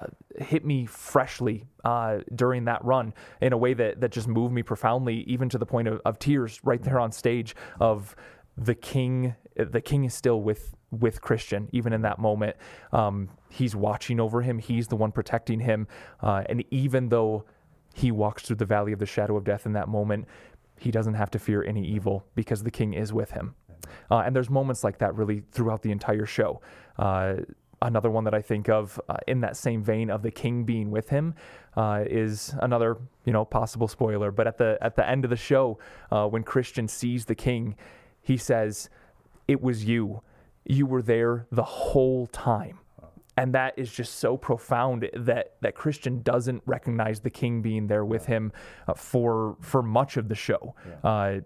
uh, 0.00 0.06
hit 0.42 0.64
me 0.64 0.86
freshly 0.86 1.66
uh, 1.84 2.20
during 2.34 2.64
that 2.64 2.82
run 2.82 3.12
in 3.42 3.52
a 3.52 3.56
way 3.58 3.74
that, 3.74 4.00
that 4.00 4.10
just 4.10 4.26
moved 4.26 4.54
me 4.54 4.62
profoundly, 4.62 5.16
even 5.24 5.50
to 5.50 5.58
the 5.58 5.66
point 5.66 5.86
of, 5.86 6.00
of 6.06 6.18
tears 6.18 6.58
right 6.64 6.82
there 6.82 6.98
on 6.98 7.12
stage. 7.12 7.54
Of 7.78 8.16
the 8.56 8.74
king, 8.74 9.34
the 9.54 9.82
king 9.82 10.04
is 10.04 10.14
still 10.14 10.40
with 10.40 10.74
with 10.92 11.20
Christian, 11.20 11.68
even 11.72 11.92
in 11.92 12.02
that 12.02 12.18
moment. 12.18 12.56
Um, 12.92 13.30
he's 13.50 13.74
watching 13.74 14.20
over 14.20 14.42
him. 14.42 14.58
He's 14.58 14.86
the 14.88 14.96
one 14.96 15.10
protecting 15.10 15.60
him, 15.60 15.88
uh, 16.22 16.44
and 16.46 16.64
even 16.70 17.08
though 17.08 17.44
he 17.94 18.10
walks 18.10 18.44
through 18.44 18.56
the 18.56 18.64
valley 18.64 18.92
of 18.92 18.98
the 18.98 19.06
shadow 19.06 19.36
of 19.36 19.44
death 19.44 19.66
in 19.66 19.72
that 19.72 19.88
moment, 19.88 20.26
he 20.78 20.90
doesn't 20.90 21.14
have 21.14 21.30
to 21.30 21.38
fear 21.38 21.62
any 21.64 21.84
evil 21.86 22.24
because 22.34 22.62
the 22.62 22.70
king 22.70 22.94
is 22.94 23.12
with 23.12 23.30
him. 23.32 23.54
Uh, 24.10 24.18
and 24.18 24.34
there's 24.34 24.50
moments 24.50 24.84
like 24.84 24.98
that 24.98 25.14
really 25.14 25.42
throughout 25.52 25.82
the 25.82 25.90
entire 25.90 26.26
show. 26.26 26.60
Uh, 26.98 27.34
another 27.82 28.10
one 28.10 28.24
that 28.24 28.34
I 28.34 28.40
think 28.40 28.68
of 28.68 29.00
uh, 29.08 29.16
in 29.26 29.40
that 29.40 29.56
same 29.56 29.82
vein 29.82 30.10
of 30.10 30.22
the 30.22 30.30
king 30.30 30.64
being 30.64 30.90
with 30.90 31.08
him 31.08 31.34
uh, 31.76 32.04
is 32.06 32.54
another, 32.60 32.96
you 33.24 33.32
know, 33.32 33.44
possible 33.44 33.88
spoiler. 33.88 34.30
But 34.30 34.46
at 34.46 34.58
the 34.58 34.78
at 34.80 34.96
the 34.96 35.08
end 35.08 35.24
of 35.24 35.30
the 35.30 35.36
show, 35.36 35.78
uh, 36.10 36.26
when 36.26 36.42
Christian 36.42 36.88
sees 36.88 37.24
the 37.24 37.34
king, 37.34 37.76
he 38.20 38.36
says, 38.36 38.88
"It 39.48 39.60
was 39.60 39.84
you. 39.84 40.22
You 40.64 40.86
were 40.86 41.02
there 41.02 41.46
the 41.50 41.62
whole 41.64 42.26
time." 42.28 42.78
And 43.36 43.54
that 43.54 43.72
is 43.78 43.90
just 43.90 44.16
so 44.16 44.36
profound 44.36 45.08
that 45.14 45.56
that 45.62 45.74
Christian 45.74 46.20
doesn't 46.22 46.62
recognize 46.66 47.20
the 47.20 47.30
king 47.30 47.62
being 47.62 47.86
there 47.86 48.04
with 48.04 48.26
him 48.26 48.52
uh, 48.86 48.94
for 48.94 49.56
for 49.60 49.82
much 49.82 50.16
of 50.18 50.28
the 50.28 50.34
show, 50.34 50.74
uh, 51.02 51.36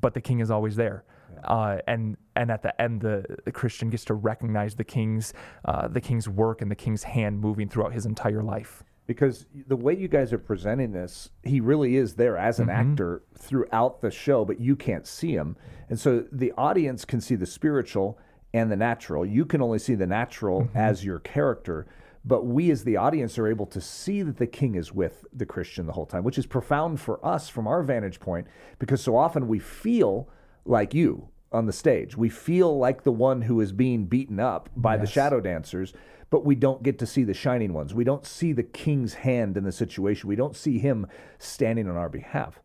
but 0.00 0.14
the 0.14 0.20
king 0.20 0.40
is 0.40 0.50
always 0.50 0.76
there. 0.76 1.04
Uh, 1.44 1.76
and 1.86 2.16
and 2.36 2.50
at 2.50 2.62
the 2.62 2.80
end, 2.80 3.02
the, 3.02 3.24
the 3.44 3.52
Christian 3.52 3.90
gets 3.90 4.04
to 4.06 4.14
recognize 4.14 4.74
the 4.76 4.84
king's 4.84 5.34
uh, 5.66 5.86
the 5.88 6.00
king's 6.00 6.26
work 6.26 6.62
and 6.62 6.70
the 6.70 6.74
king's 6.76 7.02
hand 7.02 7.38
moving 7.38 7.68
throughout 7.68 7.92
his 7.92 8.06
entire 8.06 8.42
life. 8.42 8.82
because 9.06 9.46
the 9.68 9.76
way 9.76 9.94
you 9.94 10.08
guys 10.08 10.32
are 10.32 10.38
presenting 10.38 10.92
this, 10.92 11.30
he 11.44 11.60
really 11.60 11.96
is 11.96 12.14
there 12.14 12.36
as 12.36 12.58
an 12.58 12.68
actor 12.68 13.22
throughout 13.38 14.00
the 14.00 14.10
show, 14.10 14.44
but 14.44 14.60
you 14.60 14.74
can't 14.74 15.06
see 15.06 15.32
him. 15.32 15.56
And 15.88 15.98
so 15.98 16.24
the 16.32 16.52
audience 16.58 17.04
can 17.04 17.20
see 17.20 17.36
the 17.36 17.46
spiritual 17.46 18.18
and 18.54 18.70
the 18.70 18.76
natural. 18.76 19.24
You 19.26 19.44
can 19.44 19.60
only 19.60 19.78
see 19.78 19.94
the 19.94 20.06
natural 20.06 20.62
mm-hmm. 20.62 20.76
as 20.76 21.04
your 21.04 21.18
character. 21.18 21.86
But 22.24 22.44
we, 22.44 22.72
as 22.72 22.82
the 22.82 22.96
audience, 22.96 23.38
are 23.38 23.46
able 23.46 23.66
to 23.66 23.80
see 23.80 24.22
that 24.22 24.38
the 24.38 24.48
king 24.48 24.74
is 24.74 24.92
with 24.92 25.24
the 25.32 25.46
Christian 25.46 25.86
the 25.86 25.92
whole 25.92 26.06
time, 26.06 26.24
which 26.24 26.38
is 26.38 26.46
profound 26.46 27.00
for 27.00 27.24
us 27.24 27.48
from 27.48 27.68
our 27.68 27.84
vantage 27.84 28.18
point, 28.18 28.48
because 28.80 29.00
so 29.00 29.16
often 29.16 29.46
we 29.46 29.60
feel 29.60 30.28
like 30.64 30.92
you 30.92 31.28
on 31.52 31.66
the 31.66 31.72
stage. 31.72 32.16
We 32.16 32.28
feel 32.28 32.76
like 32.76 33.04
the 33.04 33.12
one 33.12 33.42
who 33.42 33.60
is 33.60 33.70
being 33.70 34.06
beaten 34.06 34.40
up 34.40 34.68
by 34.74 34.96
the 34.96 35.06
shadow 35.06 35.40
dancers, 35.40 35.92
but 36.28 36.44
we 36.44 36.56
don't 36.56 36.82
get 36.82 36.98
to 36.98 37.06
see 37.06 37.22
the 37.22 37.32
shining 37.32 37.72
ones. 37.72 37.94
We 37.94 38.02
don't 38.02 38.26
see 38.26 38.52
the 38.52 38.64
king's 38.64 39.14
hand 39.14 39.56
in 39.56 39.62
the 39.62 39.70
situation. 39.70 40.28
We 40.28 40.34
don't 40.34 40.56
see 40.56 40.78
him 40.78 41.06
standing 41.38 41.88
on 41.88 41.96
our 41.96 42.08
behalf. 42.08 42.60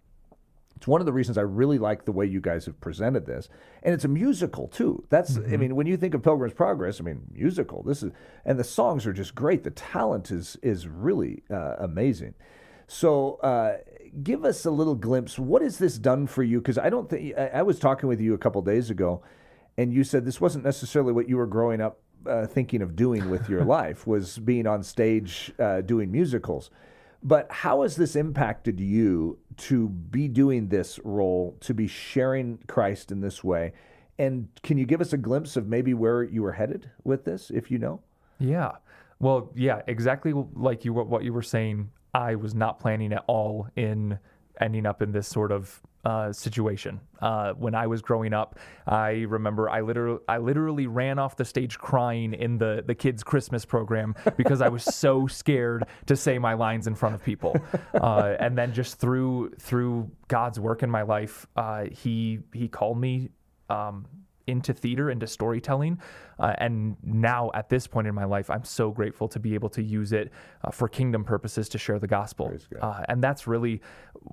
It's 0.81 0.87
one 0.87 0.99
of 0.99 1.05
the 1.05 1.13
reasons 1.13 1.37
I 1.37 1.41
really 1.41 1.77
like 1.77 2.05
the 2.05 2.11
way 2.11 2.25
you 2.25 2.41
guys 2.41 2.65
have 2.65 2.81
presented 2.81 3.27
this, 3.27 3.49
and 3.83 3.93
it's 3.93 4.03
a 4.03 4.07
musical 4.07 4.67
too. 4.67 5.05
That's 5.09 5.37
I 5.37 5.55
mean, 5.55 5.75
when 5.75 5.85
you 5.85 5.95
think 5.95 6.15
of 6.15 6.23
Pilgrim's 6.23 6.55
Progress, 6.55 6.99
I 6.99 7.03
mean, 7.03 7.21
musical. 7.31 7.83
This 7.83 8.01
is 8.01 8.11
and 8.45 8.57
the 8.57 8.63
songs 8.63 9.05
are 9.05 9.13
just 9.13 9.35
great. 9.35 9.63
The 9.63 9.69
talent 9.69 10.31
is 10.31 10.57
is 10.63 10.87
really 10.87 11.43
uh, 11.51 11.75
amazing. 11.77 12.33
So, 12.87 13.35
uh, 13.43 13.77
give 14.23 14.43
us 14.43 14.65
a 14.65 14.71
little 14.71 14.95
glimpse. 14.95 15.37
What 15.37 15.61
has 15.61 15.77
this 15.77 15.99
done 15.99 16.25
for 16.25 16.41
you? 16.41 16.59
Because 16.59 16.79
I 16.79 16.89
don't 16.89 17.07
think 17.07 17.37
I, 17.37 17.49
I 17.59 17.61
was 17.61 17.77
talking 17.77 18.09
with 18.09 18.19
you 18.19 18.33
a 18.33 18.39
couple 18.39 18.59
days 18.63 18.89
ago, 18.89 19.21
and 19.77 19.93
you 19.93 20.03
said 20.03 20.25
this 20.25 20.41
wasn't 20.41 20.65
necessarily 20.65 21.13
what 21.13 21.29
you 21.29 21.37
were 21.37 21.45
growing 21.45 21.79
up 21.79 21.99
uh, 22.25 22.47
thinking 22.47 22.81
of 22.81 22.95
doing 22.95 23.29
with 23.29 23.47
your 23.49 23.63
life 23.79 24.07
was 24.07 24.39
being 24.39 24.65
on 24.65 24.81
stage 24.81 25.53
uh, 25.59 25.81
doing 25.81 26.11
musicals. 26.11 26.71
But 27.23 27.51
how 27.51 27.83
has 27.83 27.95
this 27.95 28.15
impacted 28.15 28.79
you 28.79 29.37
to 29.57 29.89
be 29.89 30.27
doing 30.27 30.69
this 30.69 30.99
role, 31.03 31.55
to 31.61 31.73
be 31.73 31.87
sharing 31.87 32.59
Christ 32.67 33.11
in 33.11 33.21
this 33.21 33.43
way? 33.43 33.73
And 34.17 34.49
can 34.63 34.77
you 34.77 34.85
give 34.85 35.01
us 35.01 35.13
a 35.13 35.17
glimpse 35.17 35.55
of 35.55 35.67
maybe 35.67 35.93
where 35.93 36.23
you 36.23 36.41
were 36.41 36.53
headed 36.53 36.89
with 37.03 37.25
this, 37.25 37.51
if 37.51 37.69
you 37.69 37.77
know? 37.77 38.01
Yeah. 38.39 38.71
Well, 39.19 39.51
yeah, 39.55 39.81
exactly 39.87 40.33
like 40.55 40.83
you 40.83 40.93
what 40.93 41.23
you 41.23 41.31
were 41.31 41.43
saying. 41.43 41.91
I 42.13 42.35
was 42.35 42.55
not 42.55 42.79
planning 42.79 43.13
at 43.13 43.23
all 43.27 43.67
in 43.75 44.19
ending 44.59 44.85
up 44.85 45.01
in 45.01 45.11
this 45.11 45.27
sort 45.27 45.51
of 45.51 45.81
uh, 46.03 46.31
situation. 46.33 46.99
Uh, 47.21 47.53
when 47.53 47.75
I 47.75 47.87
was 47.87 48.01
growing 48.01 48.33
up, 48.33 48.57
I 48.87 49.25
remember 49.27 49.69
I 49.69 49.81
literally 49.81 50.19
I 50.27 50.37
literally 50.39 50.87
ran 50.87 51.19
off 51.19 51.35
the 51.35 51.45
stage 51.45 51.77
crying 51.77 52.33
in 52.33 52.57
the 52.57 52.83
the 52.85 52.95
kids' 52.95 53.23
Christmas 53.23 53.65
program 53.65 54.15
because 54.37 54.61
I 54.61 54.69
was 54.69 54.83
so 54.83 55.27
scared 55.41 55.85
to 56.07 56.15
say 56.15 56.39
my 56.39 56.53
lines 56.53 56.87
in 56.87 56.95
front 56.95 57.15
of 57.15 57.23
people. 57.23 57.55
Uh, 57.93 58.35
and 58.39 58.57
then 58.57 58.73
just 58.73 58.97
through 58.97 59.51
through 59.59 60.09
God's 60.27 60.59
work 60.59 60.81
in 60.81 60.89
my 60.89 61.03
life, 61.03 61.45
uh, 61.55 61.85
he 61.91 62.39
he 62.53 62.67
called 62.67 62.99
me. 62.99 63.29
Um, 63.69 64.05
into 64.47 64.73
theater, 64.73 65.09
into 65.09 65.27
storytelling. 65.27 65.99
Uh, 66.39 66.55
and 66.57 66.97
now, 67.03 67.51
at 67.53 67.69
this 67.69 67.85
point 67.85 68.07
in 68.07 68.15
my 68.15 68.25
life, 68.25 68.49
I'm 68.49 68.63
so 68.63 68.89
grateful 68.89 69.27
to 69.27 69.39
be 69.39 69.53
able 69.53 69.69
to 69.69 69.83
use 69.83 70.11
it 70.11 70.31
uh, 70.63 70.71
for 70.71 70.87
kingdom 70.87 71.23
purposes 71.23 71.69
to 71.69 71.77
share 71.77 71.99
the 71.99 72.07
gospel. 72.07 72.51
Uh, 72.81 73.03
and 73.07 73.23
that's 73.23 73.45
really 73.45 73.81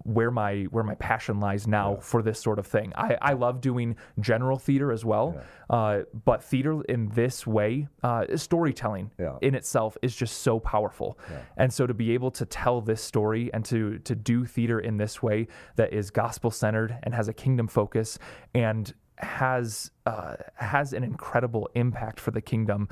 where 0.05 0.31
my 0.31 0.62
where 0.71 0.85
my 0.85 0.95
passion 0.95 1.38
lies 1.38 1.67
now 1.67 1.95
yeah. 1.95 2.00
for 2.00 2.23
this 2.23 2.41
sort 2.41 2.59
of 2.59 2.67
thing. 2.67 2.93
I, 2.97 3.19
I 3.21 3.33
love 3.35 3.61
doing 3.61 3.97
general 4.21 4.59
theater 4.59 4.91
as 4.91 5.05
well, 5.05 5.35
yeah. 5.37 5.77
Uh, 5.77 6.03
but 6.25 6.43
theater 6.43 6.83
in 6.85 7.11
this 7.11 7.47
way, 7.47 7.88
uh, 8.03 8.25
storytelling 8.37 9.11
yeah. 9.19 9.37
in 9.43 9.55
itself 9.55 9.99
is 10.00 10.17
just 10.17 10.38
so 10.38 10.59
powerful. 10.59 11.19
And 11.59 11.73
so 11.73 11.87
to 11.87 11.95
be 11.95 12.12
able 12.12 12.31
to 12.33 12.47
tell 12.47 12.81
this 12.81 13.03
story 13.03 13.50
and 13.53 13.65
to 13.67 13.99
to 13.99 14.15
do 14.15 14.47
theater 14.47 14.81
in 14.81 14.97
this 14.97 15.23
way 15.23 15.49
that 15.77 15.93
is 15.93 16.11
gospel 16.11 16.50
centered 16.50 16.97
and 17.03 17.15
has 17.15 17.29
a 17.29 17.35
kingdom 17.35 17.69
focus 17.69 18.19
and 18.55 18.95
has 19.19 19.91
uh, 20.07 20.37
has 20.55 20.93
an 20.93 21.05
incredible 21.05 21.69
impact 21.75 22.21
for 22.21 22.31
the 22.31 22.41
kingdom 22.41 22.89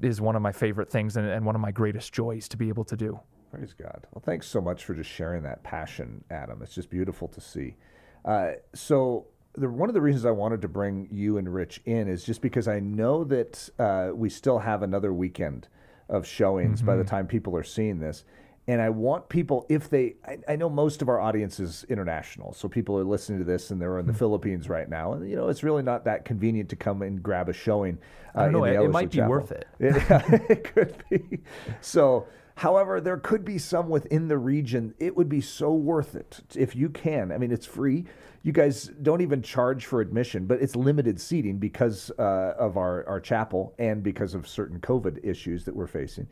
is 0.00 0.20
one 0.20 0.36
of 0.36 0.42
my 0.42 0.52
favorite 0.52 0.90
things 0.90 1.16
and, 1.16 1.28
and, 1.28 1.44
one 1.44 1.54
of 1.54 1.60
my 1.60 1.70
greatest 1.70 2.12
joys 2.12 2.48
to 2.48 2.56
be 2.56 2.68
able 2.68 2.84
to 2.84 2.96
do. 2.96 3.20
Praise 3.52 3.74
God. 3.74 4.06
Well, 4.12 4.22
thanks 4.24 4.46
so 4.46 4.60
much 4.60 4.84
for 4.84 4.94
just 4.94 5.10
sharing 5.10 5.42
that 5.42 5.62
passion, 5.62 6.24
Adam. 6.30 6.60
It's 6.62 6.74
just 6.74 6.90
beautiful 6.90 7.28
to 7.28 7.40
see. 7.40 7.76
Uh, 8.24 8.52
so, 8.74 9.26
the, 9.54 9.68
one 9.68 9.90
of 9.90 9.94
the 9.94 10.00
reasons 10.00 10.24
I 10.24 10.30
wanted 10.30 10.62
to 10.62 10.68
bring 10.68 11.08
you 11.10 11.36
and 11.36 11.52
Rich 11.52 11.82
in 11.84 12.08
is 12.08 12.24
just 12.24 12.40
because 12.40 12.66
I 12.66 12.80
know 12.80 13.24
that 13.24 13.68
uh, 13.78 14.10
we 14.14 14.30
still 14.30 14.58
have 14.58 14.82
another 14.82 15.12
weekend 15.12 15.68
of 16.08 16.26
showings 16.26 16.78
mm-hmm. 16.78 16.86
by 16.86 16.96
the 16.96 17.02
mm-hmm. 17.02 17.10
time 17.10 17.26
people 17.26 17.54
are 17.56 17.62
seeing 17.62 18.00
this. 18.00 18.24
And 18.68 18.80
I 18.80 18.90
want 18.90 19.28
people, 19.28 19.66
if 19.68 19.90
they, 19.90 20.14
I, 20.24 20.38
I, 20.50 20.56
know 20.56 20.70
most 20.70 21.02
of 21.02 21.08
our 21.08 21.18
audience 21.18 21.58
is 21.58 21.84
international, 21.88 22.52
so 22.52 22.68
people 22.68 22.96
are 22.96 23.02
listening 23.02 23.40
to 23.40 23.44
this 23.44 23.72
and 23.72 23.82
they're 23.82 23.98
in 23.98 24.06
the 24.06 24.12
mm-hmm. 24.12 24.18
Philippines 24.20 24.68
right 24.68 24.88
now, 24.88 25.14
and 25.14 25.28
you 25.28 25.34
know 25.34 25.48
it's 25.48 25.64
really 25.64 25.82
not 25.82 26.04
that 26.04 26.24
convenient 26.24 26.68
to 26.70 26.76
come 26.76 27.02
and 27.02 27.20
grab 27.20 27.48
a 27.48 27.52
showing. 27.52 27.98
Uh, 28.36 28.42
I 28.42 28.50
know. 28.50 28.64
It, 28.64 28.80
it, 28.80 28.88
might 28.90 29.10
be 29.10 29.20
worth 29.20 29.50
it. 29.50 29.66
it. 29.80 29.96
it 30.50 30.74
could 30.74 30.94
be. 31.10 31.40
So, 31.80 32.28
however, 32.54 33.00
there 33.00 33.16
could 33.16 33.44
be 33.44 33.58
some 33.58 33.88
within 33.88 34.28
the 34.28 34.38
region. 34.38 34.94
It 35.00 35.16
would 35.16 35.28
be 35.28 35.40
so 35.40 35.72
worth 35.74 36.14
it 36.14 36.40
if 36.54 36.76
you 36.76 36.88
can. 36.88 37.32
I 37.32 37.38
mean, 37.38 37.50
it's 37.50 37.66
free. 37.66 38.04
You 38.44 38.52
guys 38.52 38.90
don't 39.02 39.22
even 39.22 39.42
charge 39.42 39.86
for 39.86 40.00
admission, 40.00 40.46
but 40.46 40.62
it's 40.62 40.76
limited 40.76 41.20
seating 41.20 41.58
because 41.58 42.12
uh, 42.16 42.54
of 42.56 42.76
our 42.76 43.04
our 43.08 43.18
chapel 43.18 43.74
and 43.80 44.04
because 44.04 44.34
of 44.34 44.46
certain 44.46 44.78
COVID 44.78 45.24
issues 45.24 45.64
that 45.64 45.74
we're 45.74 45.88
facing. 45.88 46.28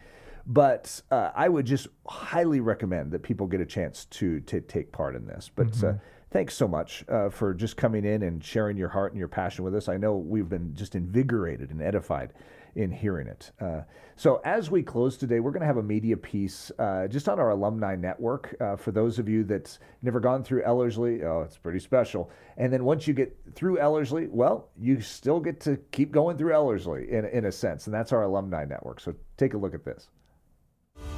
But 0.46 1.02
uh, 1.10 1.30
I 1.34 1.48
would 1.48 1.66
just 1.66 1.88
highly 2.06 2.60
recommend 2.60 3.12
that 3.12 3.22
people 3.22 3.46
get 3.46 3.60
a 3.60 3.66
chance 3.66 4.06
to 4.06 4.40
to 4.40 4.60
take 4.60 4.92
part 4.92 5.16
in 5.16 5.26
this. 5.26 5.50
But 5.54 5.68
uh, 5.68 5.70
mm-hmm. 5.70 5.86
uh, 5.86 5.92
thanks 6.30 6.54
so 6.54 6.68
much 6.68 7.04
uh, 7.08 7.28
for 7.28 7.54
just 7.54 7.76
coming 7.76 8.04
in 8.04 8.22
and 8.22 8.42
sharing 8.42 8.76
your 8.76 8.88
heart 8.88 9.12
and 9.12 9.18
your 9.18 9.28
passion 9.28 9.64
with 9.64 9.74
us. 9.74 9.88
I 9.88 9.96
know 9.96 10.16
we've 10.16 10.48
been 10.48 10.74
just 10.74 10.94
invigorated 10.94 11.70
and 11.70 11.82
edified 11.82 12.32
in 12.74 12.90
hearing 12.90 13.26
it. 13.26 13.50
Uh, 13.60 13.82
so, 14.16 14.40
as 14.44 14.70
we 14.70 14.82
close 14.82 15.16
today, 15.16 15.40
we're 15.40 15.50
going 15.50 15.62
to 15.62 15.66
have 15.66 15.78
a 15.78 15.82
media 15.82 16.16
piece 16.16 16.70
uh, 16.78 17.06
just 17.08 17.28
on 17.28 17.40
our 17.40 17.50
alumni 17.50 17.96
network. 17.96 18.54
Uh, 18.60 18.76
for 18.76 18.92
those 18.92 19.18
of 19.18 19.28
you 19.28 19.44
that's 19.44 19.78
never 20.02 20.20
gone 20.20 20.44
through 20.44 20.62
Ellerslie, 20.62 21.24
oh, 21.24 21.42
it's 21.42 21.56
pretty 21.56 21.78
special. 21.78 22.30
And 22.56 22.72
then 22.72 22.84
once 22.84 23.06
you 23.06 23.14
get 23.14 23.36
through 23.54 23.78
Ellerslie, 23.78 24.28
well, 24.30 24.68
you 24.78 25.00
still 25.00 25.40
get 25.40 25.60
to 25.60 25.78
keep 25.90 26.12
going 26.12 26.36
through 26.36 26.52
Ellerslie 26.52 27.10
in, 27.10 27.24
in 27.26 27.46
a 27.46 27.52
sense. 27.52 27.86
And 27.86 27.94
that's 27.94 28.12
our 28.12 28.24
alumni 28.24 28.64
network. 28.64 29.00
So, 29.00 29.14
take 29.36 29.54
a 29.54 29.58
look 29.58 29.74
at 29.74 29.84
this. 29.84 30.08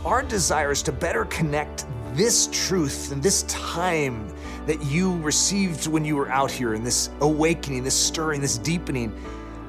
Our 0.04 0.24
desire 0.24 0.72
is 0.72 0.82
to 0.82 0.92
better 0.92 1.26
connect 1.26 1.86
this 2.14 2.48
truth 2.50 3.12
and 3.12 3.22
this 3.22 3.44
time 3.44 4.28
that 4.66 4.82
you 4.84 5.16
received 5.18 5.86
when 5.86 6.04
you 6.04 6.16
were 6.16 6.28
out 6.28 6.50
here, 6.50 6.74
and 6.74 6.84
this 6.84 7.08
awakening, 7.20 7.84
this 7.84 7.96
stirring, 7.96 8.40
this 8.40 8.58
deepening 8.58 9.14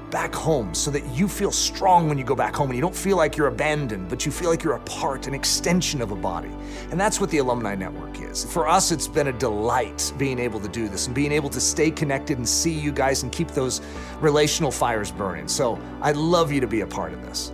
back 0.10 0.34
home 0.34 0.74
so 0.74 0.90
that 0.90 1.06
you 1.16 1.28
feel 1.28 1.52
strong 1.52 2.08
when 2.08 2.18
you 2.18 2.24
go 2.24 2.36
back 2.36 2.56
home 2.56 2.70
and 2.70 2.76
you 2.76 2.82
don't 2.82 2.96
feel 2.96 3.16
like 3.16 3.38
you're 3.38 3.48
abandoned, 3.48 4.10
but 4.10 4.26
you 4.26 4.32
feel 4.32 4.50
like 4.50 4.64
you're 4.64 4.74
a 4.74 4.80
part, 4.82 5.28
an 5.28 5.36
extension 5.36 6.02
of 6.02 6.12
a 6.12 6.16
body. 6.16 6.52
And 6.90 7.00
that's 7.00 7.20
what 7.20 7.30
the 7.30 7.38
Alumni 7.38 7.76
Network 7.76 8.20
is. 8.20 8.44
For 8.44 8.68
us, 8.68 8.92
it's 8.92 9.08
been 9.08 9.28
a 9.28 9.34
delight 9.34 10.14
being 10.18 10.40
able 10.40 10.60
to 10.60 10.68
do 10.68 10.88
this 10.88 11.06
and 11.06 11.16
being 11.16 11.32
able 11.32 11.50
to 11.50 11.60
stay 11.60 11.92
connected 11.92 12.38
and 12.40 12.48
see 12.48 12.74
you 12.74 12.92
guys 12.92 13.22
and 13.22 13.32
keep 13.32 13.50
those 13.50 13.82
relational 14.20 14.72
fires 14.72 15.12
burning. 15.12 15.48
So 15.48 15.80
I'd 16.02 16.18
love 16.18 16.52
you 16.52 16.60
to 16.60 16.68
be 16.68 16.82
a 16.82 16.88
part 16.88 17.14
of 17.14 17.22
this. 17.22 17.52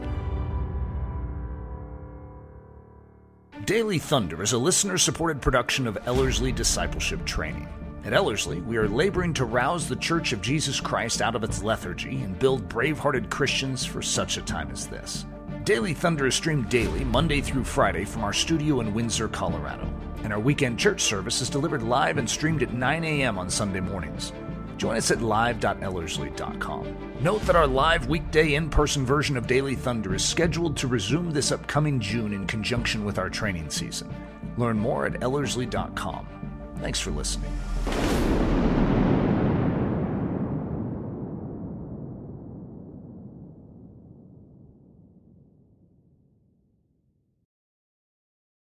Daily 3.70 4.00
Thunder 4.00 4.42
is 4.42 4.54
a 4.54 4.58
listener 4.58 4.98
supported 4.98 5.44
production 5.44 5.86
of 5.86 5.96
Ellerslie 6.08 6.52
Discipleship 6.52 7.24
Training. 7.24 7.68
At 8.04 8.14
Ellerslie, 8.14 8.62
we 8.62 8.78
are 8.78 8.90
laboring 8.90 9.32
to 9.36 9.46
rouse 9.46 9.88
the 9.88 9.96
Church 9.96 10.34
of 10.34 10.42
Jesus 10.42 10.80
Christ 10.80 11.22
out 11.22 11.36
of 11.36 11.44
its 11.44 11.62
lethargy 11.62 12.24
and 12.24 12.40
build 12.40 12.68
brave 12.68 12.98
hearted 12.98 13.30
Christians 13.30 13.86
for 13.86 14.02
such 14.02 14.38
a 14.38 14.42
time 14.42 14.72
as 14.72 14.88
this. 14.88 15.28
Daily 15.66 15.94
Thunder 15.94 16.26
is 16.26 16.34
streamed 16.34 16.68
daily, 16.70 17.04
Monday 17.04 17.42
through 17.42 17.64
Friday, 17.64 18.06
from 18.06 18.24
our 18.24 18.34
studio 18.34 18.80
in 18.80 18.92
Windsor, 18.92 19.28
Colorado. 19.28 19.88
And 20.24 20.34
our 20.34 20.40
weekend 20.40 20.80
church 20.80 21.02
service 21.02 21.40
is 21.40 21.48
delivered 21.48 21.84
live 21.84 22.18
and 22.18 22.28
streamed 22.28 22.64
at 22.64 22.74
9 22.74 23.04
a.m. 23.04 23.38
on 23.38 23.52
Sunday 23.52 23.82
mornings. 23.82 24.34
Join 24.80 24.96
us 24.96 25.12
at 25.12 25.22
live.ellerslie.com. 25.22 26.96
Note 27.20 27.42
that 27.42 27.58
our 27.58 27.68
live 27.68 28.08
weekday 28.08 28.54
in 28.56 28.70
person 28.70 29.06
version 29.06 29.36
of 29.36 29.46
Daily 29.46 29.76
Thunder 29.76 30.16
is 30.16 30.24
scheduled 30.24 30.78
to 30.78 30.88
resume 30.88 31.32
this 31.32 31.52
upcoming 31.52 32.00
June 32.00 32.32
in 32.32 32.48
conjunction 32.48 33.04
with 33.04 33.20
our 33.20 33.30
training 33.30 33.70
season. 33.70 34.10
Learn 34.56 34.80
more 34.80 35.06
at 35.06 35.20
ellerslie.com. 35.20 36.26
Thanks 36.78 37.02
for 37.02 37.12
listening. 37.12 37.52